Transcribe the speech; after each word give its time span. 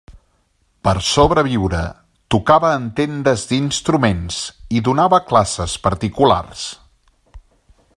Per 0.87 0.93
sobreviure 1.07 1.81
tocava 2.35 2.71
en 2.77 2.89
tendes 3.01 3.45
d'instruments 3.51 4.41
i 4.79 4.85
donava 4.91 5.21
classes 5.33 5.81
particulars. 5.89 6.69